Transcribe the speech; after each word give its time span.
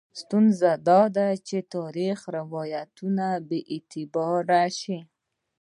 ستونزه 0.21 0.71
دا 0.89 1.01
ده 1.15 1.27
چې 1.47 1.57
تاریخي 1.73 2.29
روایتونه 2.37 3.25
بې 3.47 3.59
اعتباره 3.73 4.63
شي. 4.79 4.99